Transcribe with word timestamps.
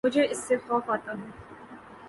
مجھے 0.03 0.23
اس 0.25 0.37
سے 0.37 0.55
خوف 0.57 0.89
آتا 0.89 1.11
ہے 1.11 1.29